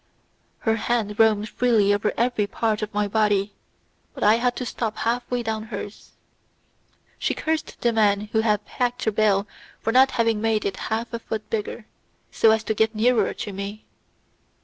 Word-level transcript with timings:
Her 0.61 0.77
hand 0.77 1.19
roamed 1.19 1.47
freely 1.47 1.93
over 1.93 2.11
every 2.17 2.47
part 2.47 2.81
of 2.81 2.91
my 2.91 3.07
body, 3.07 3.53
but 4.15 4.23
I 4.23 4.37
had 4.37 4.55
to 4.55 4.65
stop 4.65 4.97
half 4.97 5.29
way 5.29 5.43
down 5.43 5.65
hers. 5.65 6.13
She 7.19 7.35
cursed 7.35 7.79
the 7.81 7.93
man 7.93 8.21
who 8.33 8.41
had 8.41 8.65
packed 8.65 9.05
the 9.05 9.11
bale 9.11 9.47
for 9.79 9.93
not 9.93 10.09
having 10.09 10.41
made 10.41 10.65
it 10.65 10.77
half 10.89 11.13
a 11.13 11.19
foot 11.19 11.47
bigger, 11.51 11.85
so 12.31 12.49
as 12.49 12.63
to 12.63 12.73
get 12.73 12.95
nearer 12.95 13.31
to 13.31 13.53
me. 13.53 13.85